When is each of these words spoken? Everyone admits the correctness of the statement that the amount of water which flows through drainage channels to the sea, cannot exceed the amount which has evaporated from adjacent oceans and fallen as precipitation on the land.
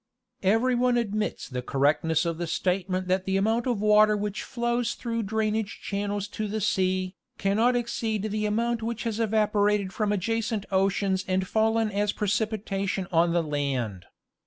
Everyone 0.57 0.97
admits 0.97 1.47
the 1.47 1.61
correctness 1.61 2.25
of 2.25 2.39
the 2.39 2.47
statement 2.47 3.07
that 3.07 3.25
the 3.25 3.37
amount 3.37 3.67
of 3.67 3.79
water 3.81 4.17
which 4.17 4.41
flows 4.41 4.95
through 4.95 5.21
drainage 5.21 5.79
channels 5.79 6.27
to 6.29 6.47
the 6.47 6.59
sea, 6.59 7.13
cannot 7.37 7.75
exceed 7.75 8.23
the 8.23 8.47
amount 8.47 8.81
which 8.81 9.03
has 9.03 9.19
evaporated 9.19 9.93
from 9.93 10.11
adjacent 10.11 10.65
oceans 10.71 11.23
and 11.27 11.47
fallen 11.47 11.91
as 11.91 12.13
precipitation 12.13 13.05
on 13.11 13.31
the 13.31 13.43
land. 13.43 14.07